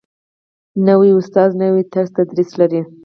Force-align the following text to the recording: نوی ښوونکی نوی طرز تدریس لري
نوی 0.87 1.11
ښوونکی 1.15 1.57
نوی 1.61 1.83
طرز 1.93 2.09
تدریس 2.17 2.49
لري 2.59 2.81